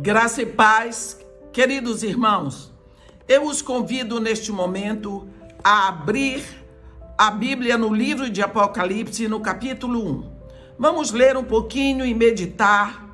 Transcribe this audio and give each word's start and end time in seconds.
Graça 0.00 0.42
e 0.42 0.46
paz, 0.46 1.18
queridos 1.52 2.04
irmãos, 2.04 2.72
eu 3.26 3.42
os 3.46 3.60
convido 3.60 4.20
neste 4.20 4.52
momento 4.52 5.26
a 5.62 5.88
abrir 5.88 6.44
a 7.18 7.32
Bíblia 7.32 7.76
no 7.76 7.92
livro 7.92 8.30
de 8.30 8.40
Apocalipse, 8.40 9.26
no 9.26 9.40
capítulo 9.40 10.08
1. 10.08 10.30
Vamos 10.78 11.10
ler 11.10 11.36
um 11.36 11.42
pouquinho 11.42 12.06
e 12.06 12.14
meditar 12.14 13.12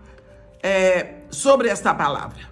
é, 0.62 1.20
sobre 1.30 1.68
esta 1.68 1.94
palavra. 1.94 2.50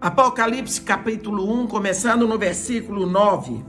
Apocalipse, 0.00 0.80
capítulo 0.80 1.52
1, 1.62 1.66
começando 1.66 2.28
no 2.28 2.38
versículo 2.38 3.04
9, 3.04 3.64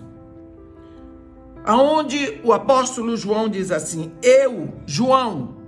aonde 1.65 2.39
o 2.43 2.54
apóstolo 2.54 3.17
João 3.17 3.49
diz 3.49 3.71
assim: 3.71 4.11
Eu, 4.21 4.71
João, 4.85 5.62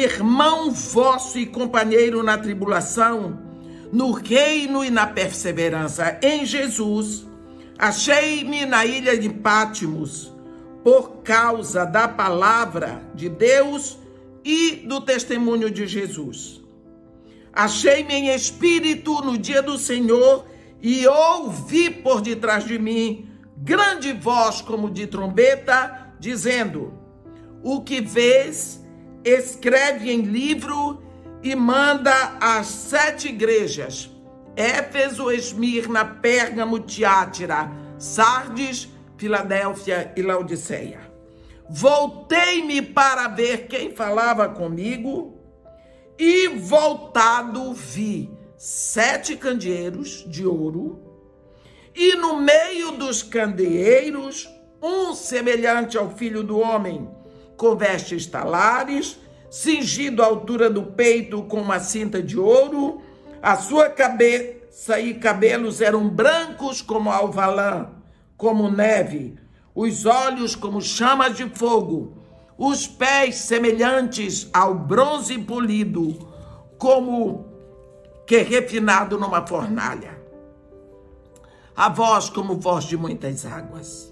irmão 0.00 0.70
vosso 0.70 1.38
e 1.38 1.46
companheiro 1.46 2.22
na 2.22 2.38
tribulação, 2.38 3.38
no 3.92 4.12
reino 4.12 4.84
e 4.84 4.90
na 4.90 5.06
perseverança 5.06 6.18
em 6.22 6.44
Jesus, 6.46 7.26
achei-me 7.78 8.64
na 8.64 8.86
ilha 8.86 9.18
de 9.18 9.28
Pátimos, 9.28 10.32
por 10.82 11.22
causa 11.22 11.84
da 11.84 12.08
palavra 12.08 13.02
de 13.14 13.28
Deus 13.28 13.98
e 14.44 14.76
do 14.86 15.00
testemunho 15.00 15.70
de 15.70 15.86
Jesus. 15.86 16.60
Achei-me 17.52 18.14
em 18.14 18.28
espírito 18.34 19.22
no 19.22 19.36
dia 19.36 19.62
do 19.62 19.78
Senhor 19.78 20.46
e 20.80 21.06
ouvi 21.06 21.90
por 21.90 22.20
detrás 22.20 22.64
de 22.64 22.78
mim 22.78 23.28
grande 23.56 24.12
voz 24.12 24.60
como 24.60 24.90
de 24.90 25.06
trombeta, 25.06 26.14
dizendo: 26.18 26.92
O 27.62 27.80
que 27.82 28.00
vês 28.00 28.81
escreve 29.24 30.10
em 30.10 30.22
livro 30.22 31.02
e 31.42 31.54
manda 31.54 32.36
às 32.40 32.66
sete 32.66 33.28
igrejas: 33.28 34.10
Éfeso, 34.56 35.30
Esmirna, 35.30 36.04
Pérgamo, 36.04 36.80
Tiátira, 36.80 37.70
Sardes, 37.98 38.88
Filadélfia 39.16 40.12
e 40.16 40.22
Laodiceia. 40.22 41.00
Voltei-me 41.68 42.82
para 42.82 43.28
ver 43.28 43.66
quem 43.66 43.94
falava 43.94 44.48
comigo 44.48 45.38
e 46.18 46.48
voltado 46.48 47.72
vi 47.72 48.30
sete 48.56 49.36
candeeiros 49.36 50.24
de 50.28 50.46
ouro 50.46 51.00
e 51.94 52.14
no 52.16 52.40
meio 52.40 52.92
dos 52.92 53.22
candeeiros 53.22 54.48
um 54.82 55.14
semelhante 55.14 55.96
ao 55.96 56.10
filho 56.10 56.42
do 56.42 56.58
homem 56.58 57.08
com 57.62 57.76
vestes 57.76 58.26
talares, 58.26 59.20
cingido 59.48 60.20
à 60.20 60.26
altura 60.26 60.68
do 60.68 60.82
peito 60.82 61.44
com 61.44 61.60
uma 61.60 61.78
cinta 61.78 62.20
de 62.20 62.36
ouro, 62.36 63.00
a 63.40 63.56
sua 63.56 63.88
cabeça 63.88 64.98
e 64.98 65.14
cabelos 65.14 65.80
eram 65.80 66.08
brancos 66.08 66.82
como 66.82 67.08
alvalã, 67.08 67.90
como 68.36 68.68
neve, 68.68 69.36
os 69.72 70.06
olhos 70.06 70.56
como 70.56 70.82
chamas 70.82 71.36
de 71.36 71.48
fogo, 71.50 72.18
os 72.58 72.88
pés 72.88 73.36
semelhantes 73.36 74.50
ao 74.52 74.74
bronze 74.74 75.38
polido, 75.38 76.18
como 76.76 77.46
que 78.26 78.38
refinado 78.38 79.16
numa 79.16 79.46
fornalha. 79.46 80.20
A 81.76 81.88
voz 81.88 82.28
como 82.28 82.56
voz 82.56 82.86
de 82.86 82.96
muitas 82.96 83.46
águas 83.46 84.11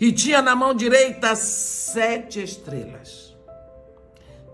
e 0.00 0.12
tinha 0.12 0.40
na 0.40 0.54
mão 0.54 0.74
direita 0.74 1.34
sete 1.34 2.42
estrelas. 2.42 3.36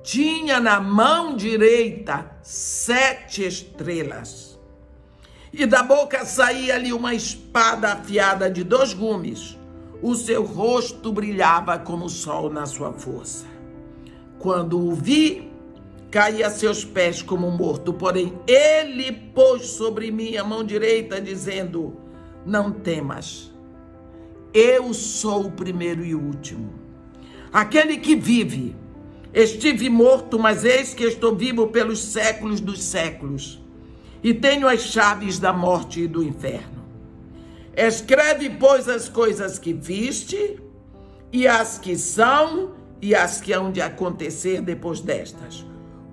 Tinha 0.03 0.59
na 0.59 0.81
mão 0.81 1.37
direita 1.37 2.31
sete 2.43 3.47
estrelas. 3.47 4.59
E 5.53 5.67
da 5.67 5.83
boca 5.83 6.25
saía-lhe 6.25 6.93
uma 6.93 7.15
espada 7.15 7.93
afiada 7.93 8.51
de 8.51 8.65
dois 8.65 8.95
gumes. 8.95 9.59
O 10.03 10.15
seu 10.15 10.45
rosto 10.45 11.13
brilhava 11.13 11.79
como 11.79 12.07
o 12.07 12.11
sol 12.11 12.51
na 12.51 12.67
sua 12.67 12.93
força. 12.93 13.47
Quando 14.39 14.79
o 14.79 14.95
vi, 14.95 15.51
caí 16.11 16.43
a 16.43 16.51
seus 16.51 16.85
pés 16.85 17.23
como 17.23 17.51
morto. 17.51 17.93
Porém, 17.93 18.33
ele 18.47 19.13
pôs 19.13 19.67
sobre 19.67 20.11
mim 20.11 20.37
a 20.37 20.45
mão 20.45 20.65
direita, 20.65 21.21
dizendo: 21.21 21.97
Não 22.45 22.71
temas 22.71 23.54
eu 24.55 24.95
sou 24.95 25.47
o 25.47 25.51
primeiro 25.51 26.05
e 26.05 26.15
o 26.15 26.21
último. 26.21 26.73
Aquele 27.53 27.97
que 27.99 28.15
vive. 28.15 28.77
Estive 29.35 29.91
morto, 29.91 30.39
mas 30.39 30.65
eis 30.65 30.95
que 30.95 31.03
estou 31.03 31.35
vivo 31.35 31.67
pelos 31.67 32.01
séculos 32.01 32.61
dos 32.61 32.85
séculos. 32.85 33.61
E 34.23 34.33
tenho 34.33 34.69
as 34.69 34.83
chaves 34.83 35.41
da 35.41 35.53
morte 35.53 36.03
e 36.03 36.07
do 36.07 36.23
inferno. 36.23 36.85
Escreve, 37.77 38.49
pois, 38.51 38.89
as 38.89 39.09
coisas 39.09 39.59
que 39.59 39.73
viste, 39.73 40.61
e 41.33 41.49
as 41.49 41.79
que 41.79 41.99
são, 41.99 42.75
e 43.03 43.13
as 43.13 43.41
que 43.41 43.53
hão 43.53 43.73
de 43.73 43.81
acontecer 43.81 44.63
depois 44.63 45.01
destas. 45.01 45.67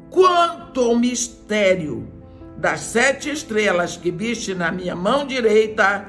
Quanto 0.09 0.81
ao 0.81 0.97
mistério 0.97 2.11
das 2.57 2.81
sete 2.81 3.29
estrelas 3.29 3.97
que 3.97 4.09
viste 4.09 4.55
na 4.55 4.71
minha 4.71 4.95
mão 4.95 5.25
direita, 5.25 6.07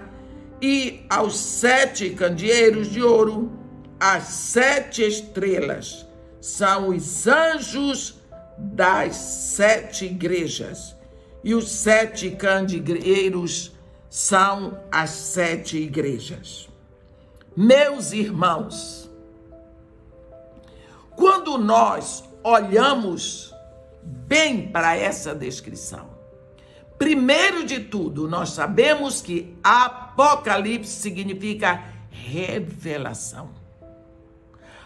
e 0.62 1.05
aos 1.11 1.37
sete 1.37 2.11
candeeiros 2.11 2.89
de 2.89 3.03
ouro, 3.03 3.50
as 3.99 4.23
sete 4.23 5.03
estrelas 5.03 6.06
são 6.41 6.91
os 6.91 7.27
anjos 7.27 8.21
das 8.56 9.17
sete 9.17 10.06
igrejas, 10.06 10.95
e 11.43 11.53
os 11.53 11.69
sete 11.69 12.31
candeeiros 12.31 13.73
são 14.09 14.78
as 14.93 15.11
sete 15.11 15.78
igrejas. 15.78 16.69
Meus 17.56 18.12
irmãos, 18.12 19.11
quando 21.17 21.59
nós 21.59 22.23
olhamos 22.44 23.53
bem 24.03 24.69
para 24.71 24.97
essa 24.97 25.34
descrição, 25.34 26.12
Primeiro 27.03 27.65
de 27.65 27.81
tudo, 27.81 28.29
nós 28.29 28.50
sabemos 28.50 29.21
que 29.21 29.56
Apocalipse 30.12 30.93
significa 30.93 31.83
revelação. 32.11 33.50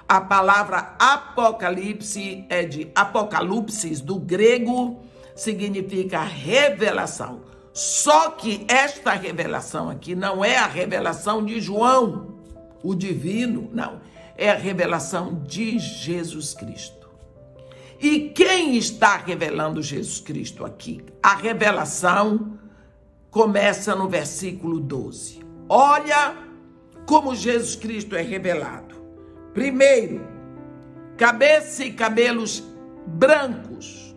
A 0.08 0.20
palavra 0.20 0.94
Apocalipse 1.00 2.46
é 2.48 2.64
de 2.64 2.88
Apocalipsis, 2.94 4.00
do 4.00 4.20
grego, 4.20 5.02
significa 5.34 6.22
revelação. 6.22 7.40
Só 7.74 8.30
que 8.30 8.64
esta 8.68 9.14
revelação 9.14 9.90
aqui 9.90 10.14
não 10.14 10.44
é 10.44 10.56
a 10.56 10.66
revelação 10.66 11.44
de 11.44 11.60
João, 11.60 12.36
o 12.82 12.94
divino, 12.94 13.68
não. 13.72 14.00
É 14.38 14.48
a 14.50 14.54
revelação 14.54 15.42
de 15.44 15.78
Jesus 15.78 16.54
Cristo. 16.54 17.08
E 18.00 18.28
quem 18.28 18.76
está 18.76 19.16
revelando 19.16 19.82
Jesus 19.82 20.20
Cristo 20.20 20.64
aqui? 20.64 21.02
A 21.22 21.34
revelação 21.34 22.58
começa 23.36 23.94
no 23.94 24.08
versículo 24.08 24.80
12. 24.80 25.44
Olha 25.68 26.34
como 27.04 27.34
Jesus 27.34 27.76
Cristo 27.76 28.16
é 28.16 28.22
revelado. 28.22 28.94
Primeiro, 29.52 30.26
cabeça 31.18 31.84
e 31.84 31.92
cabelos 31.92 32.64
brancos 33.06 34.16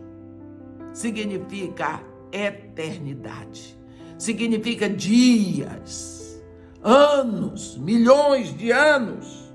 significa 0.94 2.02
eternidade. 2.32 3.78
Significa 4.16 4.88
dias, 4.88 6.42
anos, 6.82 7.76
milhões 7.76 8.56
de 8.56 8.70
anos. 8.70 9.52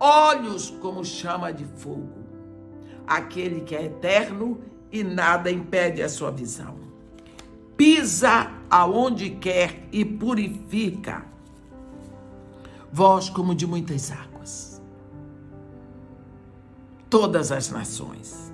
Olhos 0.00 0.70
como 0.80 1.04
chama 1.04 1.52
de 1.52 1.66
fogo 1.76 2.22
aquele 3.06 3.60
que 3.60 3.76
é 3.76 3.84
eterno 3.84 4.62
e 4.90 5.04
nada 5.04 5.50
impede 5.50 6.02
a 6.02 6.08
sua 6.08 6.30
visão. 6.30 6.91
Pisa 7.82 8.48
aonde 8.70 9.30
quer 9.30 9.88
e 9.90 10.04
purifica, 10.04 11.26
voz 12.92 13.28
como 13.28 13.56
de 13.56 13.66
muitas 13.66 14.12
águas. 14.12 14.80
Todas 17.10 17.50
as 17.50 17.70
nações. 17.70 18.52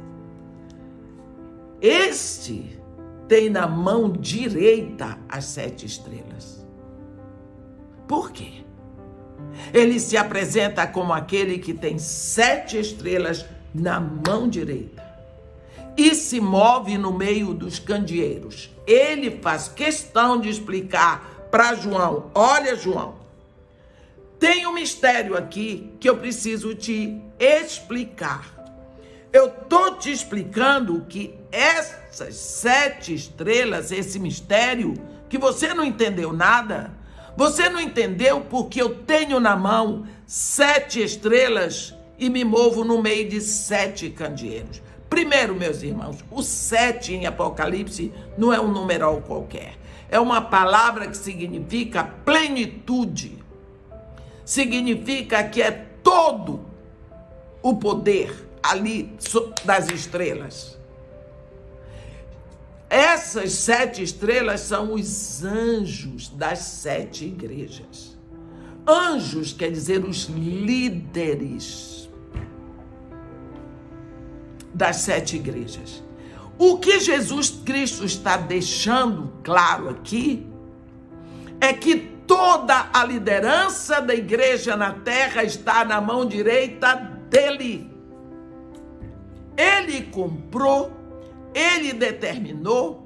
Este 1.78 2.80
tem 3.28 3.50
na 3.50 3.68
mão 3.68 4.10
direita 4.10 5.18
as 5.28 5.44
sete 5.44 5.84
estrelas. 5.84 6.66
Por 8.06 8.32
quê? 8.32 8.64
Ele 9.74 10.00
se 10.00 10.16
apresenta 10.16 10.86
como 10.86 11.12
aquele 11.12 11.58
que 11.58 11.74
tem 11.74 11.98
sete 11.98 12.80
estrelas 12.80 13.44
na 13.74 14.00
mão 14.00 14.48
direita 14.48 15.07
e 15.98 16.14
se 16.14 16.40
move 16.40 16.96
no 16.96 17.12
meio 17.12 17.52
dos 17.52 17.80
candeeiros. 17.80 18.70
Ele 18.86 19.40
faz 19.42 19.66
questão 19.66 20.40
de 20.40 20.48
explicar 20.48 21.48
para 21.50 21.74
João: 21.74 22.30
olha, 22.32 22.76
João, 22.76 23.16
tem 24.38 24.64
um 24.64 24.72
mistério 24.72 25.36
aqui 25.36 25.92
que 25.98 26.08
eu 26.08 26.16
preciso 26.16 26.72
te 26.76 27.20
explicar. 27.40 28.54
Eu 29.32 29.50
tô 29.50 29.96
te 29.96 30.12
explicando 30.12 31.04
que 31.08 31.34
essas 31.50 32.36
sete 32.36 33.12
estrelas, 33.12 33.90
esse 33.90 34.20
mistério, 34.20 34.94
que 35.28 35.36
você 35.36 35.74
não 35.74 35.84
entendeu 35.84 36.32
nada, 36.32 36.92
você 37.36 37.68
não 37.68 37.80
entendeu 37.80 38.40
porque 38.42 38.80
eu 38.80 38.94
tenho 38.94 39.40
na 39.40 39.56
mão 39.56 40.06
sete 40.24 41.02
estrelas 41.02 41.92
e 42.16 42.30
me 42.30 42.44
movo 42.44 42.84
no 42.84 43.02
meio 43.02 43.28
de 43.28 43.40
sete 43.40 44.08
candeeiros. 44.10 44.80
Primeiro, 45.08 45.54
meus 45.54 45.82
irmãos, 45.82 46.24
o 46.30 46.42
sete 46.42 47.14
em 47.14 47.26
Apocalipse 47.26 48.12
não 48.36 48.52
é 48.52 48.60
um 48.60 48.70
numeral 48.70 49.22
qualquer. 49.22 49.74
É 50.10 50.20
uma 50.20 50.40
palavra 50.40 51.08
que 51.08 51.16
significa 51.16 52.04
plenitude. 52.04 53.38
Significa 54.44 55.42
que 55.44 55.62
é 55.62 55.70
todo 56.02 56.60
o 57.62 57.76
poder 57.76 58.48
ali 58.62 59.14
das 59.64 59.88
estrelas. 59.88 60.78
Essas 62.90 63.52
sete 63.52 64.02
estrelas 64.02 64.60
são 64.60 64.94
os 64.94 65.44
anjos 65.44 66.28
das 66.28 66.60
sete 66.60 67.26
igrejas. 67.26 68.16
Anjos 68.86 69.52
quer 69.52 69.70
dizer 69.70 70.04
os 70.04 70.24
líderes 70.24 71.97
das 74.78 74.98
sete 74.98 75.36
igrejas. 75.36 76.02
O 76.56 76.78
que 76.78 77.00
Jesus 77.00 77.50
Cristo 77.50 78.04
está 78.04 78.36
deixando 78.36 79.32
claro 79.42 79.90
aqui 79.90 80.46
é 81.60 81.72
que 81.72 81.96
toda 82.26 82.88
a 82.92 83.04
liderança 83.04 84.00
da 84.00 84.14
igreja 84.14 84.76
na 84.76 84.92
terra 84.92 85.42
está 85.42 85.84
na 85.84 86.00
mão 86.00 86.24
direita 86.24 86.94
dele. 87.28 87.90
Ele 89.56 90.02
comprou, 90.02 90.92
ele 91.52 91.92
determinou. 91.92 93.04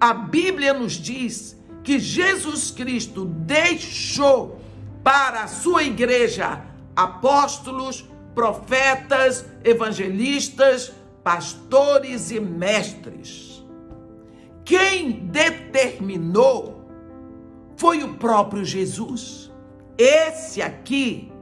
A 0.00 0.14
Bíblia 0.14 0.72
nos 0.72 0.94
diz 0.94 1.60
que 1.84 1.98
Jesus 1.98 2.70
Cristo 2.70 3.26
deixou 3.26 4.60
para 5.04 5.42
a 5.42 5.48
sua 5.48 5.82
igreja 5.82 6.62
apóstolos, 6.94 8.06
profetas, 8.36 9.46
evangelistas, 9.64 10.92
pastores 11.24 12.30
e 12.30 12.38
mestres. 12.38 13.64
Quem 14.62 15.26
determinou 15.26 16.84
foi 17.78 18.04
o 18.04 18.14
próprio 18.14 18.62
Jesus. 18.62 19.50
Esse 19.96 20.60
aqui, 20.60 21.32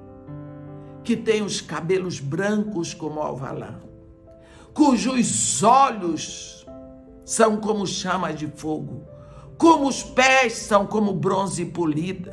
que 1.03 1.17
tem 1.17 1.43
os 1.43 1.61
cabelos 1.61 2.21
brancos 2.21 2.95
como 2.95 3.21
alvalã, 3.21 3.81
cujos 4.73 5.65
olhos 5.65 6.65
são 7.25 7.57
como 7.57 7.89
chamas 7.89 8.39
de 8.39 8.47
fogo, 8.47 9.03
como 9.59 9.89
os 9.89 10.05
pés 10.05 10.53
são 10.53 10.87
como 10.87 11.13
bronze 11.13 11.65
polido. 11.65 12.31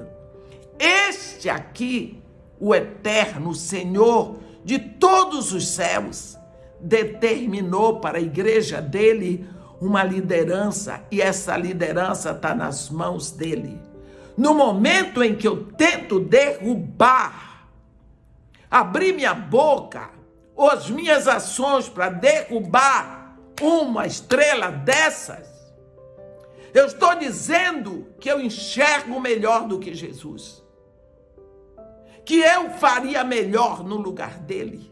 Este 0.77 1.49
aqui, 1.49 2.21
o 2.59 2.75
eterno 2.75 3.55
Senhor 3.55 4.50
de 4.63 4.79
todos 4.79 5.53
os 5.53 5.67
céus, 5.67 6.37
determinou 6.79 7.99
para 7.99 8.17
a 8.17 8.21
igreja 8.21 8.81
dele 8.81 9.47
uma 9.79 10.03
liderança 10.03 11.03
e 11.11 11.21
essa 11.21 11.57
liderança 11.57 12.31
está 12.31 12.53
nas 12.53 12.89
mãos 12.89 13.31
dele. 13.31 13.79
No 14.37 14.53
momento 14.53 15.23
em 15.23 15.35
que 15.35 15.47
eu 15.47 15.65
tento 15.73 16.19
derrubar, 16.19 17.67
abrir 18.69 19.13
minha 19.13 19.33
boca, 19.33 20.09
ou 20.55 20.69
as 20.69 20.89
minhas 20.89 21.27
ações 21.27 21.89
para 21.89 22.09
derrubar 22.09 23.35
uma 23.59 24.05
estrela 24.05 24.71
dessas, 24.71 25.47
eu 26.73 26.85
estou 26.85 27.15
dizendo 27.15 28.07
que 28.19 28.29
eu 28.29 28.39
enxergo 28.39 29.19
melhor 29.19 29.67
do 29.67 29.79
que 29.79 29.93
Jesus. 29.93 30.60
Que 32.25 32.39
eu 32.39 32.69
faria 32.71 33.23
melhor 33.23 33.83
no 33.83 33.97
lugar 33.97 34.39
dele 34.39 34.91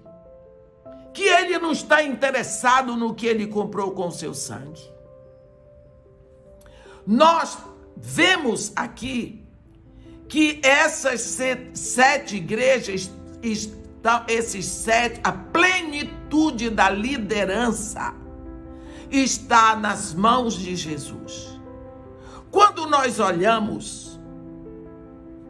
que 1.20 1.24
ele 1.24 1.60
não 1.60 1.74
está 1.74 2.02
interessado 2.02 2.96
no 2.96 3.14
que 3.14 3.26
ele 3.26 3.46
comprou 3.46 3.92
com 3.92 4.10
seu 4.10 4.34
sangue. 4.34 4.82
Nós 7.06 7.58
vemos 7.98 8.72
aqui 8.74 9.46
que 10.30 10.62
essas 10.64 11.38
sete 11.74 12.38
igrejas 12.38 13.12
estão, 13.44 14.24
esses 14.30 14.66
sete, 14.66 15.20
a 15.22 15.34
plenitude 15.34 16.70
da 16.70 16.90
liderança 16.90 18.16
está 19.12 19.76
nas 19.76 20.14
mãos 20.14 20.54
de 20.54 20.74
Jesus. 20.74 21.60
Quando 22.50 22.88
nós 22.88 23.20
olhamos 23.20 24.09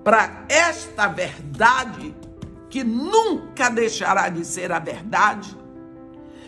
para 0.03 0.45
esta 0.47 1.07
verdade 1.07 2.15
que 2.69 2.83
nunca 2.83 3.69
deixará 3.69 4.29
de 4.29 4.45
ser 4.45 4.71
a 4.71 4.79
verdade. 4.79 5.55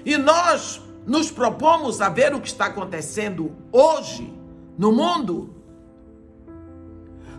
E 0.06 0.18
nós 0.18 0.82
nos 1.06 1.32
propomos 1.32 2.02
a 2.02 2.10
ver 2.10 2.34
o 2.34 2.40
que 2.40 2.48
está 2.48 2.66
acontecendo 2.66 3.52
hoje 3.72 4.32
no 4.78 4.92
mundo. 4.92 5.56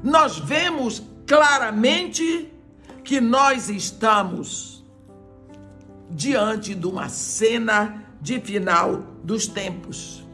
Nós 0.03 0.39
vemos 0.39 1.03
claramente 1.27 2.53
que 3.05 3.21
nós 3.21 3.69
estamos 3.69 4.85
diante 6.11 6.75
de 6.75 6.87
uma 6.87 7.09
cena 7.09 8.05
de 8.21 8.41
final 8.41 9.03
dos 9.23 9.47
tempos. 9.47 10.25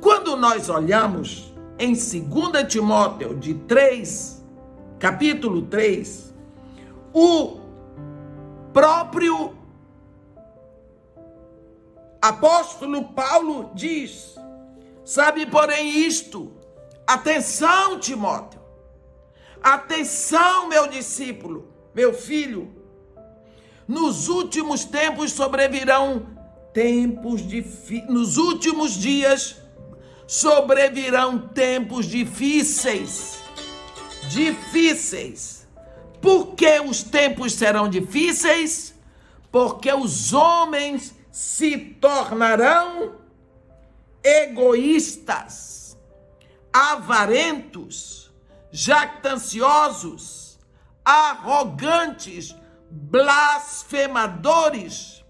Quando 0.00 0.36
nós 0.36 0.68
olhamos 0.68 1.52
em 1.78 1.92
2 1.92 2.68
Timóteo 2.68 3.34
de 3.36 3.54
3, 3.54 4.39
capítulo 5.00 5.62
3, 5.62 6.34
o 7.14 7.58
próprio 8.72 9.56
apóstolo 12.20 13.04
Paulo 13.06 13.70
diz: 13.74 14.36
Sabe, 15.02 15.46
porém, 15.46 16.06
isto, 16.06 16.52
atenção, 17.06 17.98
Timóteo, 17.98 18.60
atenção, 19.62 20.68
meu 20.68 20.86
discípulo, 20.86 21.72
meu 21.94 22.12
filho, 22.12 22.70
nos 23.88 24.28
últimos 24.28 24.84
tempos 24.84 25.32
sobrevirão 25.32 26.26
tempos 26.74 27.40
difíceis, 27.40 28.06
nos 28.06 28.36
últimos 28.36 28.92
dias 28.92 29.56
sobrevirão 30.26 31.48
tempos 31.48 32.04
difíceis, 32.04 33.39
difíceis 34.28 35.60
por 36.20 36.54
que 36.54 36.78
os 36.80 37.02
tempos 37.02 37.54
serão 37.54 37.88
difíceis? 37.88 38.94
Porque 39.50 39.90
os 39.92 40.32
homens 40.32 41.12
se 41.32 41.76
tornarão 41.78 43.16
egoístas, 44.22 45.98
avarentos, 46.72 48.32
jactanciosos, 48.70 50.56
arrogantes, 51.04 52.54
blasfemadores, 52.90 55.24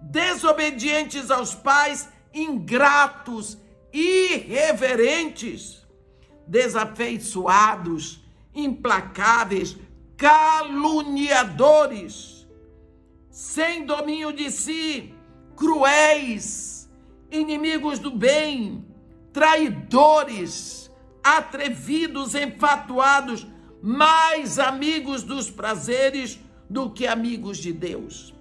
desobedientes 0.00 1.30
aos 1.30 1.54
pais, 1.54 2.08
ingratos, 2.32 3.56
irreverentes, 3.92 5.86
desafeiçoados, 6.46 8.19
implacáveis, 8.54 9.76
caluniadores, 10.16 12.48
sem 13.30 13.86
domínio 13.86 14.32
de 14.32 14.50
si, 14.50 15.14
cruéis, 15.56 16.90
inimigos 17.30 17.98
do 17.98 18.10
bem, 18.10 18.84
traidores, 19.32 20.90
atrevidos, 21.22 22.34
enfatuados, 22.34 23.46
mais 23.82 24.58
amigos 24.58 25.22
dos 25.22 25.50
prazeres 25.50 26.38
do 26.68 26.90
que 26.90 27.06
amigos 27.06 27.58
de 27.58 27.72
Deus, 27.72 28.34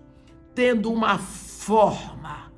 tendo 0.54 0.92
uma 0.92 1.18
forma, 1.18 2.52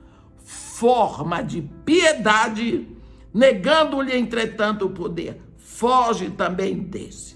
forma 0.44 1.44
de 1.44 1.62
piedade, 1.86 2.88
negando-lhe, 3.34 4.18
entretanto, 4.18 4.86
o 4.86 4.90
poder. 4.90 5.42
Foge 5.58 6.30
também 6.30 6.78
desse. 6.78 7.31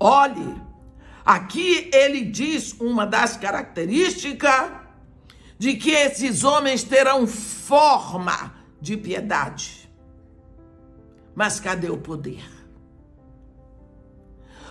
Olhe, 0.00 0.54
aqui 1.24 1.90
ele 1.92 2.24
diz 2.24 2.72
uma 2.80 3.06
das 3.06 3.36
características 3.36 4.70
de 5.58 5.74
que 5.74 5.90
esses 5.90 6.44
homens 6.44 6.84
terão 6.84 7.26
forma 7.26 8.54
de 8.80 8.96
piedade. 8.96 9.90
Mas 11.34 11.58
cadê 11.58 11.90
o 11.90 11.98
poder? 11.98 12.44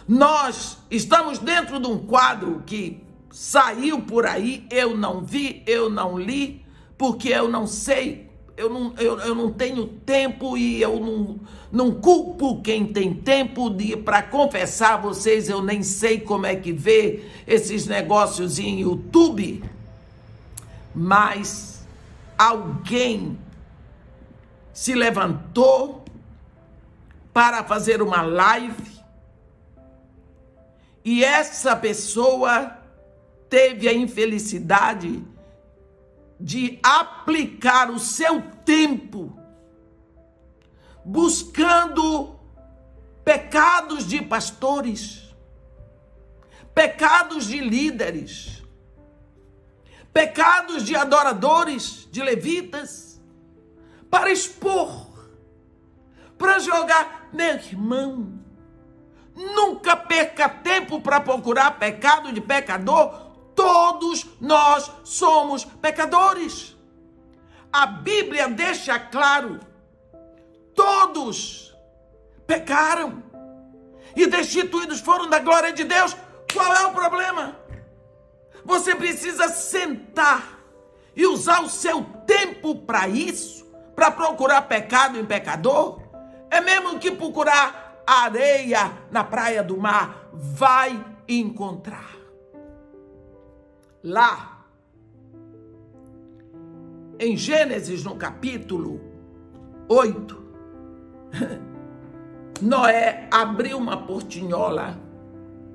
Nós 0.08 0.78
estamos 0.90 1.38
dentro 1.38 1.80
de 1.80 1.88
um 1.88 2.00
quadro 2.06 2.64
que 2.66 3.04
saiu 3.30 4.02
por 4.02 4.26
aí, 4.26 4.66
eu 4.72 4.96
não 4.96 5.22
vi, 5.22 5.64
eu 5.68 5.90
não 5.90 6.18
li, 6.18 6.66
porque 6.98 7.30
eu 7.30 7.50
não 7.50 7.68
sei, 7.68 8.27
eu 8.58 8.72
não, 8.72 8.94
eu, 8.98 9.20
eu 9.20 9.36
não 9.36 9.54
tenho 9.54 9.86
tempo 9.88 10.58
e 10.58 10.82
eu 10.82 11.00
não, 11.00 11.40
não 11.72 11.92
culpo 12.02 12.60
quem 12.64 12.88
tem 12.88 13.14
tempo 13.14 13.70
para 14.04 14.24
confessar 14.24 14.96
a 14.96 14.98
vocês, 14.98 15.48
eu 15.48 15.62
nem 15.62 15.84
sei 15.84 16.20
como 16.20 16.48
é 16.48 16.56
que 16.56 16.72
vê 16.74 17.24
esses 17.46 17.86
negócios 17.86 18.58
em 18.58 18.82
YouTube, 18.82 19.64
mas 20.96 21.86
alguém 22.36 23.38
se 24.74 24.96
levantou 24.96 26.04
para 27.32 27.64
fazer 27.64 28.02
uma 28.02 28.24
live 28.24 28.98
e 31.06 31.24
essa 31.24 31.76
pessoa 31.76 32.76
teve 33.48 33.88
a 33.88 33.94
infelicidade 33.94 35.24
de 36.40 36.80
aplicar 36.84 37.90
o 37.90 38.00
seu 38.00 38.42
tempo 38.64 39.38
buscando 41.04 42.38
pecados 43.24 44.06
de 44.06 44.22
pastores, 44.22 45.34
pecados 46.76 47.48
de 47.48 47.60
líderes, 47.60 48.62
pecados 50.14 50.84
de 50.84 50.96
adoradores, 50.96 52.08
de 52.12 52.22
levitas, 52.22 53.22
para 54.10 54.32
expor, 54.32 55.08
para 56.38 56.60
jogar, 56.60 57.30
meu 57.32 57.56
irmão. 57.56 58.40
Nunca 59.34 59.96
perca 59.96 60.50
tempo 60.50 61.00
para 61.00 61.22
procurar 61.22 61.78
pecado 61.80 62.34
de 62.34 62.42
pecador 62.42 63.27
Todos 63.68 64.26
nós 64.40 64.90
somos 65.04 65.66
pecadores. 65.66 66.74
A 67.70 67.86
Bíblia 67.86 68.48
deixa 68.48 68.98
claro: 68.98 69.60
todos 70.74 71.76
pecaram 72.46 73.22
e 74.16 74.26
destituídos 74.26 75.02
foram 75.02 75.30
da 75.30 75.40
glória 75.40 75.74
de 75.74 75.84
Deus. 75.84 76.16
Qual 76.54 76.74
é 76.74 76.86
o 76.86 76.94
problema? 76.94 77.60
Você 78.64 78.96
precisa 78.96 79.50
sentar 79.50 80.60
e 81.14 81.28
usar 81.28 81.62
o 81.62 81.70
seu 81.70 82.06
tempo 82.26 82.74
para 82.74 83.10
isso, 83.10 83.66
para 83.94 84.10
procurar 84.12 84.62
pecado 84.62 85.20
em 85.20 85.26
pecador. 85.26 86.02
É 86.50 86.62
mesmo 86.62 87.00
que 87.00 87.12
procurar 87.12 88.02
areia 88.08 88.94
na 89.12 89.26
praia 89.26 89.62
do 89.62 89.76
mar, 89.76 90.30
vai 90.32 91.04
encontrar 91.28 92.17
lá 94.08 94.64
em 97.20 97.36
Gênesis, 97.36 98.04
no 98.04 98.16
capítulo 98.16 99.02
8, 99.90 100.44
Noé 102.62 103.28
abriu 103.30 103.78
uma 103.78 103.98
portinhola 103.98 104.98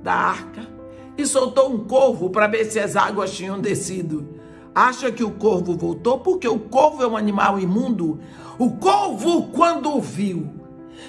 da 0.03 0.15
arca 0.15 0.67
e 1.19 1.27
soltou 1.27 1.71
um 1.71 1.85
corvo 1.85 2.31
para 2.31 2.47
ver 2.47 2.65
se 2.65 2.81
as 2.81 2.97
águas 2.97 3.33
tinham 3.33 3.61
descido. 3.61 4.41
Acha 4.75 5.13
que 5.13 5.23
o 5.23 5.33
corvo 5.33 5.77
voltou? 5.77 6.21
Porque 6.21 6.49
o 6.49 6.59
corvo 6.59 7.03
é 7.03 7.07
um 7.07 7.17
animal 7.17 7.61
imundo. 7.61 8.19
O 8.59 8.71
corvo, 8.71 9.49
quando 9.49 10.01
viu 10.01 10.51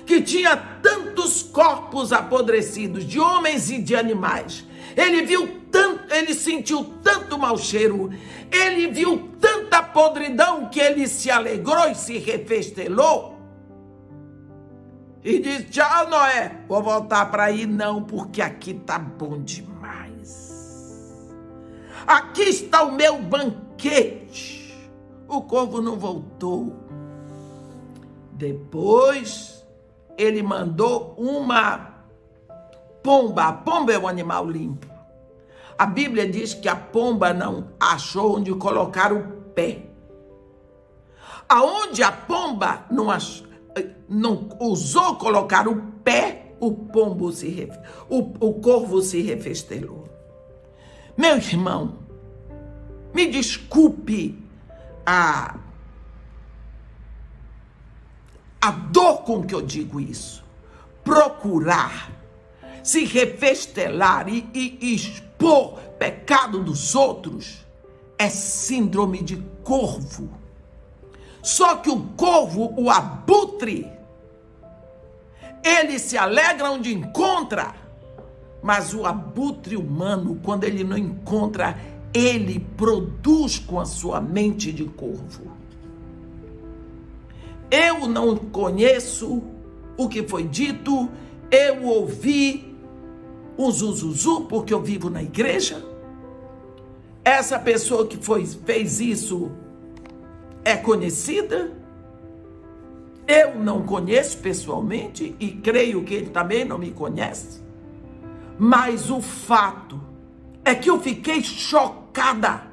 que 0.05 0.21
tinha 0.21 0.57
tantos 0.57 1.41
corpos 1.41 2.11
apodrecidos 2.11 3.05
de 3.05 3.19
homens 3.19 3.71
e 3.71 3.81
de 3.81 3.95
animais, 3.95 4.65
ele 4.95 5.23
viu 5.23 5.61
tanto, 5.71 6.13
ele 6.13 6.33
sentiu 6.33 6.83
tanto 7.03 7.37
mau 7.37 7.57
cheiro, 7.57 8.09
ele 8.51 8.87
viu 8.87 9.29
tanta 9.39 9.81
podridão 9.81 10.69
que 10.69 10.79
ele 10.79 11.07
se 11.07 11.31
alegrou 11.31 11.89
e 11.89 11.95
se 11.95 12.17
refestelou. 12.17 13.33
E 15.23 15.39
disse: 15.39 15.63
Tchau, 15.65 16.09
Noé, 16.09 16.59
vou 16.67 16.83
voltar 16.83 17.31
para 17.31 17.45
aí 17.45 17.65
não, 17.65 18.03
porque 18.03 18.41
aqui 18.41 18.73
tá 18.73 18.99
bom 18.99 19.41
demais. 19.41 19.73
Aqui 22.05 22.43
está 22.43 22.83
o 22.83 22.91
meu 22.91 23.21
banquete. 23.21 24.89
O 25.27 25.41
corvo 25.41 25.81
não 25.81 25.97
voltou. 25.97 26.75
Depois 28.33 29.65
ele 30.17 30.43
mandou 30.43 31.15
uma 31.17 31.92
pomba. 33.03 33.43
A 33.49 33.53
pomba 33.53 33.91
é 33.91 33.99
um 33.99 34.07
animal 34.07 34.49
limpo. 34.49 34.87
A 35.77 35.85
Bíblia 35.85 36.27
diz 36.27 36.53
que 36.53 36.69
a 36.69 36.75
pomba 36.75 37.33
não 37.33 37.69
achou 37.79 38.37
onde 38.37 38.53
colocar 38.55 39.11
o 39.11 39.23
pé. 39.53 39.83
Aonde 41.49 42.01
a 42.01 42.11
pomba 42.11 42.85
não, 42.89 43.11
achou, 43.11 43.45
não 44.07 44.49
usou 44.59 45.15
colocar 45.17 45.67
o 45.67 45.75
pé, 46.03 46.53
o 46.59 46.71
pombo 46.71 47.31
se 47.31 47.69
o, 48.09 48.19
o 48.39 48.53
corvo 48.61 49.01
se 49.01 49.21
refestelou. 49.21 50.07
Meu 51.17 51.35
irmão, 51.35 51.99
me 53.13 53.27
desculpe 53.27 54.41
a 55.05 55.57
a 58.63 58.71
dor 58.71 59.23
com 59.23 59.43
que 59.43 59.53
eu 59.53 59.61
digo 59.61 59.99
isso. 59.99 60.41
Procurar 61.03 62.09
se 62.83 63.05
refestelar 63.05 64.27
e, 64.27 64.45
e 64.53 64.93
expor 64.93 65.79
pecado 65.97 66.61
dos 66.61 66.93
outros 66.93 67.65
é 68.17 68.29
síndrome 68.29 69.23
de 69.23 69.37
corvo. 69.63 70.29
Só 71.41 71.77
que 71.77 71.89
o 71.89 72.01
corvo, 72.17 72.73
o 72.77 72.89
abutre, 72.89 73.89
ele 75.63 75.97
se 75.97 76.17
alegra 76.17 76.71
onde 76.71 76.93
encontra, 76.93 77.73
mas 78.61 78.93
o 78.93 79.05
abutre 79.05 79.75
humano, 79.75 80.39
quando 80.43 80.65
ele 80.65 80.83
não 80.83 80.97
encontra, 80.97 81.77
ele 82.13 82.59
produz 82.77 83.59
com 83.59 83.79
a 83.79 83.85
sua 83.85 84.21
mente 84.21 84.71
de 84.71 84.85
corvo. 84.85 85.51
Eu 87.71 88.07
não 88.07 88.37
conheço 88.37 89.41
o 89.97 90.07
que 90.07 90.23
foi 90.23 90.43
dito, 90.43 91.09
eu 91.49 91.83
ouvi 91.83 92.72
um 93.57 93.69
zuzuzu 93.71 94.41
porque 94.41 94.73
eu 94.73 94.81
vivo 94.81 95.09
na 95.09 95.21
igreja? 95.21 95.83
Essa 97.23 97.57
pessoa 97.57 98.05
que 98.05 98.17
foi, 98.17 98.45
fez 98.45 98.99
isso 98.99 99.51
é 100.63 100.75
conhecida? 100.75 101.71
Eu 103.25 103.55
não 103.55 103.83
conheço 103.83 104.37
pessoalmente 104.39 105.35
e 105.39 105.51
creio 105.51 106.03
que 106.03 106.13
ele 106.13 106.29
também 106.29 106.65
não 106.65 106.77
me 106.77 106.91
conhece. 106.91 107.63
Mas 108.57 109.09
o 109.09 109.21
fato 109.21 110.01
é 110.65 110.75
que 110.75 110.89
eu 110.89 110.99
fiquei 110.99 111.41
chocada. 111.41 112.67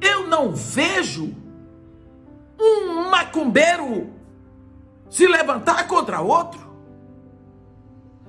Eu 0.00 0.28
não 0.28 0.52
vejo 0.52 1.34
um 2.60 3.10
macumbeiro 3.10 4.08
se 5.10 5.26
levantar 5.26 5.86
contra 5.88 6.20
outro. 6.20 6.65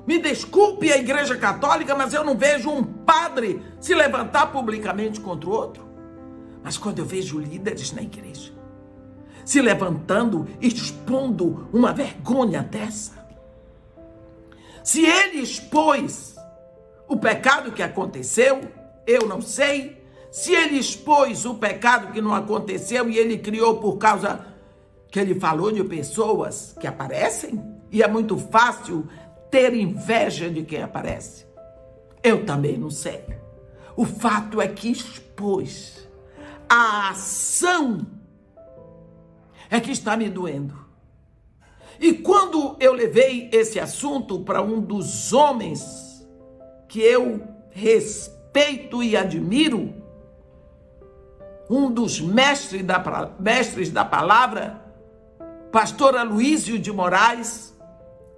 Me 0.07 0.19
desculpe 0.19 0.89
a 0.89 0.97
Igreja 0.97 1.35
Católica, 1.35 1.93
mas 1.93 2.13
eu 2.13 2.23
não 2.23 2.37
vejo 2.37 2.69
um 2.69 2.81
padre 2.81 3.61
se 3.77 3.93
levantar 3.93 4.47
publicamente 4.53 5.19
contra 5.19 5.49
o 5.49 5.51
outro. 5.53 5.85
Mas 6.63 6.77
quando 6.77 6.99
eu 6.99 7.05
vejo 7.05 7.37
líderes 7.39 7.91
na 7.91 8.01
igreja 8.01 8.55
se 9.43 9.61
levantando, 9.61 10.45
expondo 10.59 11.69
uma 11.71 11.93
vergonha 11.93 12.61
dessa, 12.61 13.25
se 14.83 15.05
ele 15.05 15.39
expôs 15.39 16.35
o 17.07 17.15
pecado 17.15 17.71
que 17.71 17.81
aconteceu, 17.81 18.61
eu 19.05 19.27
não 19.27 19.41
sei. 19.41 20.03
Se 20.31 20.53
ele 20.53 20.77
expôs 20.77 21.45
o 21.45 21.55
pecado 21.55 22.11
que 22.11 22.21
não 22.21 22.33
aconteceu 22.33 23.09
e 23.09 23.17
ele 23.17 23.37
criou 23.37 23.77
por 23.77 23.97
causa 23.97 24.45
que 25.09 25.19
ele 25.19 25.39
falou 25.39 25.71
de 25.71 25.83
pessoas 25.83 26.75
que 26.79 26.87
aparecem, 26.87 27.61
e 27.89 28.03
é 28.03 28.07
muito 28.07 28.37
fácil 28.37 29.07
ter 29.49 29.73
inveja 29.73 30.49
de 30.49 30.63
quem 30.63 30.81
aparece? 30.81 31.45
Eu 32.23 32.45
também 32.45 32.77
não 32.77 32.89
sei. 32.89 33.23
O 33.95 34.05
fato 34.05 34.61
é 34.61 34.67
que 34.67 34.91
expôs 34.91 36.07
a 36.69 37.09
ação 37.09 38.05
é 39.69 39.79
que 39.79 39.91
está 39.91 40.15
me 40.17 40.29
doendo. 40.29 40.75
E 41.99 42.13
quando 42.13 42.75
eu 42.79 42.93
levei 42.93 43.49
esse 43.51 43.79
assunto 43.79 44.41
para 44.41 44.61
um 44.61 44.79
dos 44.79 45.33
homens 45.33 46.27
que 46.87 46.99
eu 46.99 47.41
respeito 47.71 49.01
e 49.01 49.17
admiro, 49.17 49.93
um 51.69 51.91
dos 51.91 52.21
mestres 52.21 52.83
da, 52.83 53.33
mestres 53.39 53.89
da 53.89 54.05
palavra, 54.05 54.81
pastor 55.71 56.15
Aloísio 56.15 56.77
de 56.79 56.91
Moraes, 56.91 57.75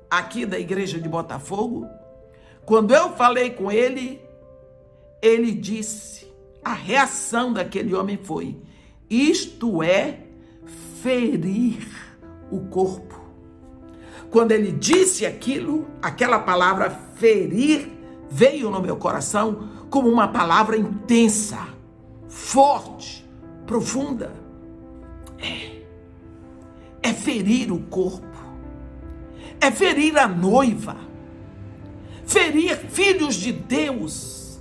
aqui 0.10 0.46
da 0.46 0.60
igreja 0.60 1.00
de 1.00 1.08
Botafogo, 1.08 1.88
quando 2.66 2.94
eu 2.94 3.12
falei 3.12 3.51
com 3.51 3.72
ele, 3.72 4.22
ele 5.22 5.51
disse, 5.51 6.32
a 6.63 6.74
reação 6.74 7.54
daquele 7.54 7.94
homem 7.94 8.18
foi: 8.18 8.58
isto 9.10 9.82
é 9.82 10.20
ferir 11.01 11.88
o 12.51 12.62
corpo. 12.68 13.20
Quando 14.30 14.51
ele 14.51 14.72
disse 14.72 15.25
aquilo, 15.25 15.88
aquela 16.01 16.39
palavra 16.39 16.89
ferir 17.16 17.89
veio 18.30 18.70
no 18.70 18.82
meu 18.82 18.96
coração 18.96 19.70
como 19.89 20.08
uma 20.08 20.28
palavra 20.28 20.78
intensa, 20.78 21.68
forte, 22.28 23.28
profunda. 23.66 24.32
É, 25.39 25.80
é 27.01 27.13
ferir 27.13 27.72
o 27.72 27.80
corpo, 27.84 28.29
é 29.62 29.72
ferir 29.72 30.18
a 30.18 30.28
noiva, 30.28 30.96
ferir 32.25 32.78
filhos 32.78 33.36
de 33.36 33.51
Deus, 33.51 34.60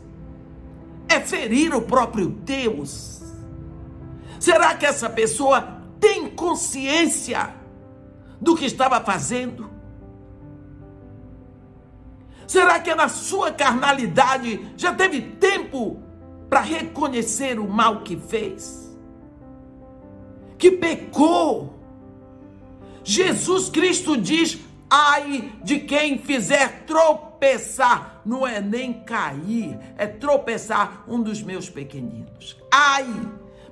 é 1.09 1.21
ferir 1.21 1.75
o 1.75 1.83
próprio 1.83 2.28
Deus. 2.28 3.23
Será 4.40 4.75
que 4.75 4.87
essa 4.87 5.09
pessoa 5.09 5.78
tem 5.99 6.31
consciência 6.31 7.55
do 8.40 8.57
que 8.57 8.64
estava 8.64 9.00
fazendo? 9.00 9.71
Será 12.47 12.81
que 12.81 12.95
na 12.95 13.09
sua 13.09 13.52
carnalidade 13.52 14.73
já 14.76 14.95
teve 14.95 15.21
tempo 15.21 16.02
para 16.49 16.61
reconhecer 16.61 17.59
o 17.59 17.69
mal 17.69 18.00
que 18.00 18.17
fez? 18.17 18.97
Que 20.57 20.71
pecou? 20.71 21.75
Jesus 23.05 23.69
Cristo 23.69 24.17
diz: 24.17 24.59
ai 24.90 25.52
de 25.62 25.80
quem 25.80 26.18
fizer 26.18 26.85
tropeçar, 26.87 28.21
não 28.25 28.47
é 28.47 28.61
nem 28.61 29.02
cair, 29.04 29.78
é 29.97 30.07
tropeçar 30.07 31.04
um 31.09 31.23
dos 31.23 31.42
meus 31.42 31.68
pequeninos. 31.68 32.57
Ai! 32.73 33.07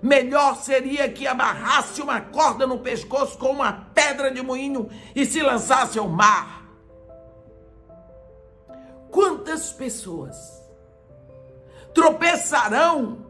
Melhor 0.02 0.56
seria 0.56 1.08
que 1.08 1.26
amarrasse 1.26 2.00
uma 2.02 2.20
corda 2.20 2.66
no 2.66 2.78
pescoço 2.78 3.38
com 3.38 3.50
uma 3.50 3.73
pedra 3.94 4.30
de 4.30 4.42
moinho 4.42 4.88
e 5.14 5.25
se 5.25 5.42
lançasse 5.42 5.99
ao 5.99 6.08
mar. 6.08 6.64
Quantas 9.11 9.73
pessoas 9.73 10.37
tropeçarão 11.94 13.26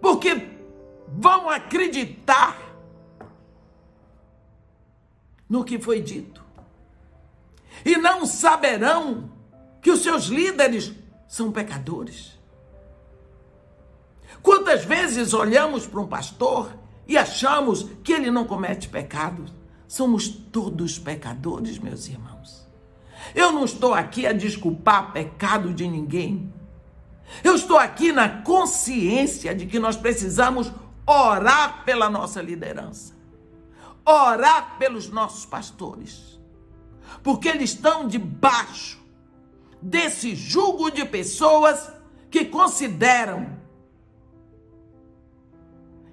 porque 0.00 0.48
vão 1.08 1.48
acreditar 1.48 2.65
no 5.48 5.64
que 5.64 5.78
foi 5.78 6.00
dito 6.00 6.44
e 7.84 7.96
não 7.96 8.24
saberão 8.26 9.30
que 9.80 9.90
os 9.90 10.00
seus 10.00 10.24
líderes 10.24 10.92
são 11.28 11.52
pecadores? 11.52 12.36
Quantas 14.42 14.84
vezes 14.84 15.34
olhamos 15.34 15.86
para 15.86 16.00
um 16.00 16.06
pastor 16.06 16.72
e 17.06 17.16
achamos 17.16 17.88
que 18.04 18.12
ele 18.12 18.30
não 18.30 18.44
comete 18.44 18.88
pecados? 18.88 19.52
Somos 19.88 20.28
todos 20.28 20.98
pecadores, 20.98 21.78
meus 21.78 22.08
irmãos. 22.08 22.66
Eu 23.34 23.50
não 23.50 23.64
estou 23.64 23.92
aqui 23.92 24.26
a 24.26 24.32
desculpar 24.32 25.12
pecado 25.12 25.72
de 25.74 25.88
ninguém. 25.88 26.52
Eu 27.42 27.56
estou 27.56 27.76
aqui 27.76 28.12
na 28.12 28.28
consciência 28.28 29.52
de 29.52 29.66
que 29.66 29.80
nós 29.80 29.96
precisamos 29.96 30.72
orar 31.04 31.84
pela 31.84 32.08
nossa 32.08 32.40
liderança, 32.40 33.14
orar 34.06 34.78
pelos 34.78 35.10
nossos 35.10 35.44
pastores, 35.44 36.40
porque 37.22 37.48
eles 37.48 37.70
estão 37.70 38.06
debaixo 38.06 39.04
desse 39.82 40.34
jugo 40.34 40.90
de 40.90 41.04
pessoas 41.04 41.92
que 42.30 42.44
consideram 42.44 43.56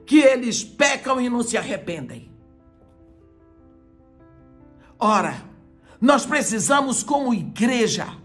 que 0.06 0.20
eles 0.20 0.64
pecam 0.64 1.22
e 1.22 1.30
não 1.30 1.44
se 1.44 1.58
arrependem. 1.58 2.32
Ora, 5.00 5.44
nós 6.00 6.26
precisamos, 6.26 7.04
como 7.04 7.34
igreja, 7.34 8.18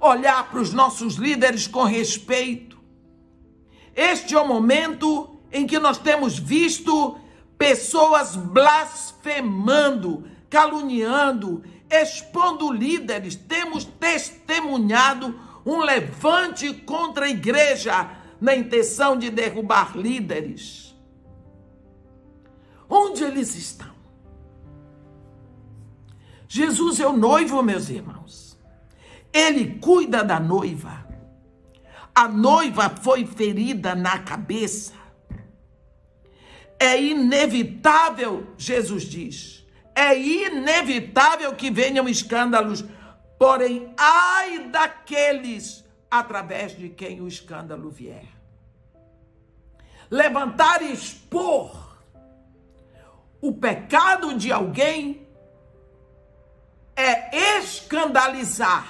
olhar 0.00 0.50
para 0.50 0.60
os 0.60 0.72
nossos 0.72 1.14
líderes 1.14 1.66
com 1.66 1.82
respeito. 1.82 2.78
Este 3.94 4.34
é 4.34 4.40
o 4.40 4.46
momento 4.46 5.38
em 5.50 5.66
que 5.66 5.78
nós 5.78 5.98
temos 5.98 6.38
visto 6.38 7.18
pessoas 7.58 8.36
blasfemando, 8.36 10.24
caluniando, 10.48 11.62
expondo 11.90 12.72
líderes. 12.72 13.34
Temos 13.34 13.84
testemunhado 13.84 15.38
um 15.66 15.80
levante 15.80 16.72
contra 16.72 17.26
a 17.26 17.28
igreja 17.28 18.10
na 18.40 18.54
intenção 18.54 19.18
de 19.18 19.28
derrubar 19.28 19.96
líderes. 19.98 20.96
Onde 22.88 23.24
eles 23.24 23.54
estão? 23.54 23.98
Jesus 26.46 26.98
é 27.00 27.06
o 27.06 27.12
noivo, 27.12 27.62
meus 27.62 27.90
irmãos. 27.90 28.58
Ele 29.30 29.78
cuida 29.78 30.24
da 30.24 30.40
noiva. 30.40 31.06
A 32.14 32.26
noiva 32.26 32.88
foi 32.88 33.26
ferida 33.26 33.94
na 33.94 34.18
cabeça. 34.18 34.97
É 36.80 37.00
inevitável, 37.00 38.46
Jesus 38.56 39.04
diz, 39.04 39.66
é 39.94 40.16
inevitável 40.16 41.54
que 41.54 41.70
venham 41.70 42.08
escândalos, 42.08 42.84
porém, 43.38 43.92
ai 43.96 44.68
daqueles 44.68 45.84
através 46.10 46.76
de 46.76 46.88
quem 46.88 47.20
o 47.20 47.28
escândalo 47.28 47.90
vier. 47.90 48.26
Levantar 50.10 50.82
e 50.82 50.92
expor 50.92 51.98
o 53.40 53.52
pecado 53.52 54.34
de 54.34 54.50
alguém 54.50 55.26
é 56.96 57.58
escandalizar, 57.58 58.88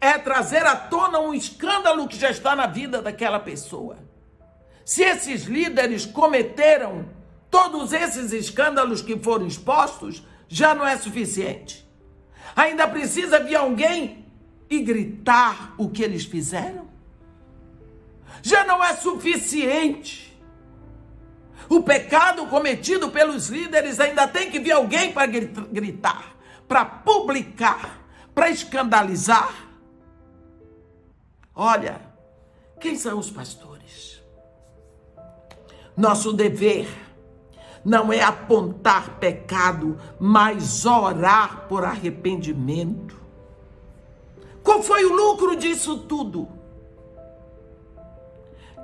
é 0.00 0.18
trazer 0.18 0.66
à 0.66 0.76
tona 0.76 1.18
um 1.18 1.32
escândalo 1.32 2.06
que 2.06 2.18
já 2.18 2.30
está 2.30 2.54
na 2.54 2.66
vida 2.66 3.00
daquela 3.00 3.40
pessoa. 3.40 4.03
Se 4.84 5.02
esses 5.02 5.44
líderes 5.44 6.04
cometeram 6.04 7.08
todos 7.50 7.92
esses 7.92 8.32
escândalos 8.32 9.00
que 9.00 9.18
foram 9.18 9.46
expostos, 9.46 10.26
já 10.48 10.74
não 10.74 10.86
é 10.86 10.96
suficiente. 10.96 11.88
Ainda 12.54 12.86
precisa 12.86 13.40
vir 13.40 13.56
alguém 13.56 14.26
e 14.68 14.80
gritar 14.80 15.74
o 15.78 15.88
que 15.88 16.02
eles 16.02 16.24
fizeram? 16.24 16.88
Já 18.42 18.64
não 18.64 18.84
é 18.84 18.94
suficiente. 18.94 20.38
O 21.68 21.82
pecado 21.82 22.46
cometido 22.46 23.10
pelos 23.10 23.48
líderes 23.48 23.98
ainda 23.98 24.28
tem 24.28 24.50
que 24.50 24.58
vir 24.58 24.72
alguém 24.72 25.12
para 25.12 25.26
gritar, 25.26 26.36
para 26.68 26.84
publicar, 26.84 28.04
para 28.34 28.50
escandalizar. 28.50 29.54
Olha, 31.54 32.00
quem 32.78 32.96
são 32.96 33.18
os 33.18 33.30
pastores? 33.30 34.13
Nosso 35.96 36.32
dever 36.32 36.88
não 37.84 38.12
é 38.12 38.22
apontar 38.22 39.18
pecado, 39.18 39.98
mas 40.18 40.86
orar 40.86 41.66
por 41.68 41.84
arrependimento. 41.84 43.20
Qual 44.62 44.82
foi 44.82 45.04
o 45.04 45.14
lucro 45.14 45.54
disso 45.54 45.98
tudo? 45.98 46.48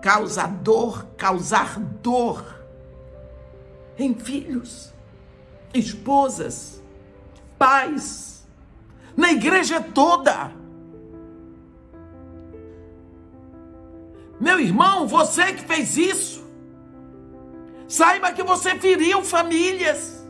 Causar 0.02 0.48
dor, 0.48 1.06
causar 1.16 1.80
dor 1.80 2.44
em 3.98 4.14
filhos, 4.14 4.92
esposas, 5.72 6.82
pais, 7.58 8.46
na 9.16 9.32
igreja 9.32 9.80
toda. 9.80 10.52
Meu 14.38 14.58
irmão, 14.58 15.06
você 15.06 15.52
que 15.52 15.64
fez 15.64 15.98
isso, 15.98 16.39
saiba 17.90 18.32
que 18.32 18.42
você 18.44 18.76
feriu 18.78 19.22
famílias. 19.24 20.24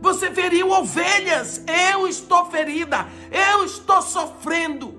Você 0.00 0.30
feriu 0.30 0.70
ovelhas. 0.70 1.62
Eu 1.92 2.06
estou 2.06 2.46
ferida. 2.46 3.08
Eu 3.30 3.64
estou 3.64 4.00
sofrendo. 4.00 4.94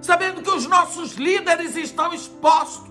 Sabendo 0.00 0.40
que 0.40 0.50
os 0.50 0.66
nossos 0.66 1.14
líderes 1.14 1.76
estão 1.76 2.14
expostos. 2.14 2.90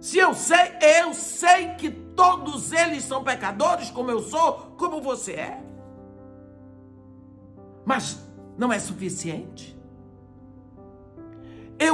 Se 0.00 0.18
eu 0.18 0.34
sei, 0.34 0.76
eu 1.00 1.14
sei 1.14 1.68
que 1.76 1.90
todos 1.90 2.72
eles 2.72 3.04
são 3.04 3.24
pecadores, 3.24 3.90
como 3.90 4.10
eu 4.10 4.20
sou, 4.20 4.74
como 4.76 5.00
você 5.00 5.32
é. 5.32 5.62
Mas 7.86 8.18
não 8.58 8.72
é 8.72 8.78
suficiente. 8.78 9.73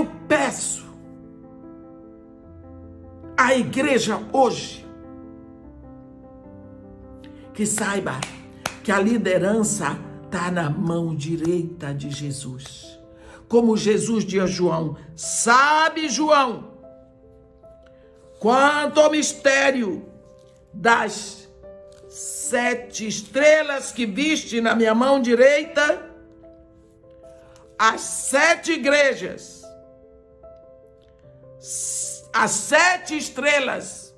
Eu 0.01 0.07
peço 0.27 0.87
a 3.37 3.55
igreja 3.55 4.19
hoje 4.33 4.89
que 7.53 7.67
saiba 7.67 8.19
que 8.83 8.91
a 8.91 8.99
liderança 8.99 9.99
está 10.25 10.51
na 10.51 10.71
mão 10.71 11.15
direita 11.15 11.93
de 11.93 12.11
Jesus. 12.11 12.99
Como 13.47 13.77
Jesus 13.77 14.25
diz 14.25 14.43
a 14.43 14.47
João: 14.47 14.97
Sabe, 15.15 16.09
João, 16.09 16.71
quanto 18.39 19.01
ao 19.01 19.11
mistério 19.11 20.09
das 20.73 21.47
sete 22.09 23.07
estrelas 23.07 23.93
que 23.93 24.07
viste 24.07 24.63
na 24.63 24.75
minha 24.75 24.95
mão 24.95 25.21
direita, 25.21 26.11
as 27.79 28.01
sete 28.01 28.73
igrejas, 28.73 29.60
as 32.33 32.51
sete 32.51 33.17
estrelas, 33.17 34.15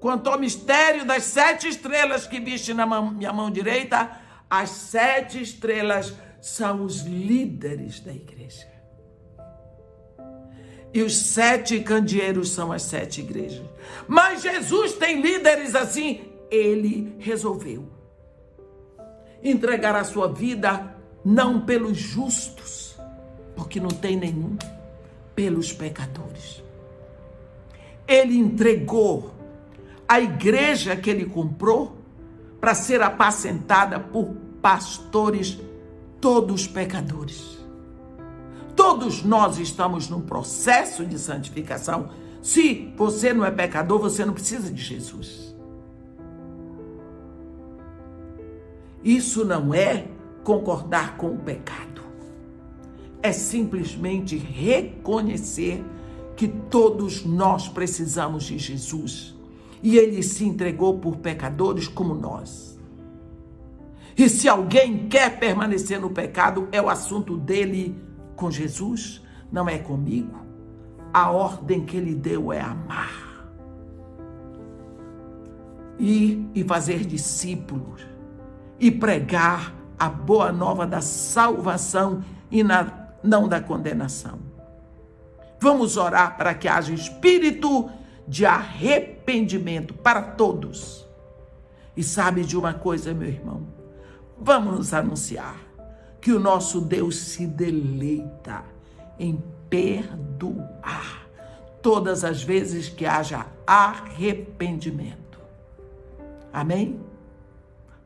quanto 0.00 0.28
ao 0.28 0.38
mistério 0.38 1.04
das 1.04 1.22
sete 1.24 1.68
estrelas 1.68 2.26
que 2.26 2.40
viste 2.40 2.74
na 2.74 2.84
minha 2.86 3.32
mão 3.32 3.50
direita, 3.50 4.10
as 4.50 4.70
sete 4.70 5.40
estrelas 5.40 6.12
são 6.40 6.82
os 6.82 7.02
líderes 7.02 8.00
da 8.00 8.12
igreja. 8.12 8.66
E 10.92 11.02
os 11.02 11.16
sete 11.16 11.80
candeeiros 11.80 12.50
são 12.50 12.70
as 12.70 12.82
sete 12.82 13.20
igrejas. 13.20 13.64
Mas 14.06 14.42
Jesus 14.42 14.92
tem 14.94 15.22
líderes 15.22 15.74
assim. 15.74 16.28
Ele 16.50 17.16
resolveu 17.18 17.88
entregar 19.42 19.96
a 19.96 20.04
sua 20.04 20.28
vida 20.28 20.94
não 21.24 21.62
pelos 21.62 21.96
justos, 21.96 22.96
porque 23.56 23.80
não 23.80 23.88
tem 23.88 24.16
nenhum, 24.16 24.56
pelos 25.34 25.72
pecadores. 25.72 26.62
Ele 28.06 28.36
entregou 28.36 29.32
a 30.08 30.20
igreja 30.20 30.96
que 30.96 31.08
ele 31.08 31.24
comprou 31.24 31.96
para 32.60 32.74
ser 32.74 33.02
apacentada 33.02 33.98
por 33.98 34.34
pastores, 34.60 35.58
todos 36.20 36.66
pecadores. 36.66 37.58
Todos 38.76 39.22
nós 39.22 39.58
estamos 39.58 40.08
num 40.08 40.20
processo 40.20 41.04
de 41.04 41.18
santificação. 41.18 42.10
Se 42.40 42.92
você 42.96 43.32
não 43.32 43.44
é 43.44 43.50
pecador, 43.50 43.98
você 43.98 44.24
não 44.24 44.32
precisa 44.32 44.70
de 44.70 44.82
Jesus. 44.82 45.54
Isso 49.02 49.44
não 49.44 49.74
é 49.74 50.06
concordar 50.44 51.16
com 51.16 51.34
o 51.34 51.38
pecado. 51.38 52.01
É 53.22 53.32
simplesmente 53.32 54.36
reconhecer 54.36 55.84
que 56.36 56.48
todos 56.48 57.24
nós 57.24 57.68
precisamos 57.68 58.44
de 58.44 58.58
Jesus. 58.58 59.34
E 59.82 59.96
ele 59.96 60.22
se 60.22 60.44
entregou 60.44 60.98
por 60.98 61.16
pecadores 61.16 61.88
como 61.88 62.14
nós. 62.14 62.78
E 64.16 64.28
se 64.28 64.48
alguém 64.48 65.08
quer 65.08 65.38
permanecer 65.38 66.00
no 66.00 66.10
pecado, 66.10 66.68
é 66.70 66.80
o 66.80 66.88
assunto 66.88 67.36
dele 67.36 67.96
com 68.36 68.50
Jesus, 68.50 69.22
não 69.50 69.68
é 69.68 69.78
comigo. 69.78 70.36
A 71.12 71.30
ordem 71.30 71.84
que 71.84 71.96
ele 71.96 72.14
deu 72.14 72.52
é 72.52 72.60
amar. 72.60 73.22
Ir 75.98 76.46
e 76.54 76.64
fazer 76.64 77.04
discípulos 77.04 78.06
e 78.80 78.90
pregar 78.90 79.74
a 79.98 80.08
boa 80.08 80.50
nova 80.50 80.86
da 80.86 81.00
salvação 81.00 82.24
e 82.50 82.64
na, 82.64 83.01
não 83.22 83.48
da 83.48 83.60
condenação. 83.60 84.38
Vamos 85.60 85.96
orar 85.96 86.36
para 86.36 86.54
que 86.54 86.66
haja 86.66 86.92
espírito 86.92 87.90
de 88.26 88.44
arrependimento 88.44 89.94
para 89.94 90.22
todos. 90.22 91.06
E 91.96 92.02
sabe 92.02 92.42
de 92.44 92.56
uma 92.56 92.74
coisa, 92.74 93.14
meu 93.14 93.28
irmão? 93.28 93.66
Vamos 94.38 94.92
anunciar 94.92 95.56
que 96.20 96.32
o 96.32 96.40
nosso 96.40 96.80
Deus 96.80 97.16
se 97.16 97.46
deleita 97.46 98.64
em 99.18 99.42
perdoar 99.68 101.28
todas 101.80 102.24
as 102.24 102.42
vezes 102.42 102.88
que 102.88 103.04
haja 103.04 103.46
arrependimento. 103.66 105.40
Amém? 106.52 107.00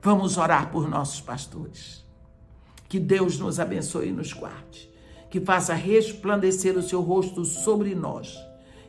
Vamos 0.03 0.39
orar 0.39 0.71
por 0.71 0.89
nossos 0.89 1.21
pastores. 1.21 2.05
Que 2.89 3.01
Deus 3.01 3.39
nos 3.39 3.59
abençoe 3.59 4.09
e 4.09 4.13
nos 4.13 4.33
guarde. 4.33 4.91
Que 5.29 5.41
faça 5.41 5.75
resplandecer 5.75 6.77
o 6.77 6.83
seu 6.83 7.01
rosto 7.01 7.45
sobre 7.45 7.95
nós 7.95 8.39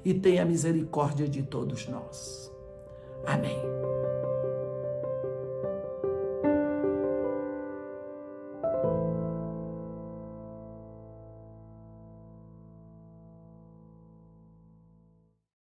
e 0.06 0.14
tenha 0.14 0.46
misericórdia 0.46 1.28
de 1.28 1.44
todos 1.44 1.88
nós. 1.88 2.52
Amém. 3.26 3.58